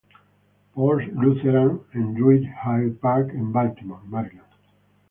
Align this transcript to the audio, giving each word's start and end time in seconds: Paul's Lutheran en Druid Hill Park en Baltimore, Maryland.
Paul's 0.73 1.03
Lutheran 1.13 1.83
en 1.93 2.15
Druid 2.15 2.41
Hill 2.43 2.95
Park 2.99 3.29
en 3.35 3.51
Baltimore, 3.51 4.01
Maryland. 4.07 4.49